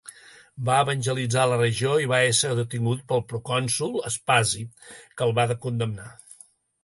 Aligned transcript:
Va 0.69 0.77
evangelitzar 0.85 1.41
la 1.49 1.59
regió 1.59 1.91
i 2.03 2.07
va 2.11 2.21
ésser 2.29 2.53
detingut 2.61 3.05
pel 3.11 3.23
procònsol 3.33 3.93
Aspasi, 4.11 4.65
que 5.19 5.27
el 5.27 5.35
va 5.41 5.47
condemnar. 5.67 6.09